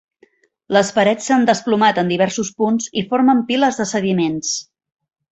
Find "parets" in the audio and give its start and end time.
0.95-1.27